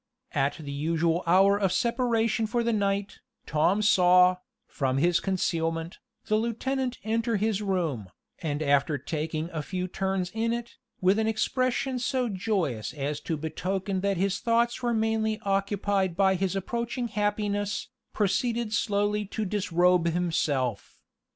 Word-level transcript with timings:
At 0.31 0.55
the 0.57 0.71
usual 0.71 1.21
hour 1.27 1.59
of 1.59 1.71
separation 1.71 2.47
for 2.47 2.63
the 2.63 2.73
night, 2.73 3.19
Tom 3.45 3.83
saw, 3.83 4.37
from 4.65 4.97
his 4.97 5.19
concealment, 5.19 5.99
the 6.25 6.37
lieutenant 6.37 6.97
enter 7.03 7.37
his 7.37 7.61
room, 7.61 8.07
and 8.39 8.63
after 8.63 8.97
taking 8.97 9.51
a 9.51 9.61
few 9.61 9.87
turns 9.87 10.31
in 10.33 10.53
it, 10.53 10.77
with 11.01 11.19
an 11.19 11.27
expression 11.27 11.99
so 11.99 12.29
joyous 12.29 12.93
as 12.93 13.19
to 13.19 13.37
betoken 13.37 14.01
that 14.01 14.17
his 14.17 14.39
thoughts 14.39 14.81
were 14.81 14.91
mainly 14.95 15.39
occupied 15.43 16.17
by 16.17 16.33
his 16.33 16.55
approaching 16.55 17.07
happiness, 17.09 17.89
proceed 18.11 18.73
slowly 18.73 19.23
to 19.25 19.45
disrobe 19.45 20.07
himself. 20.07 20.97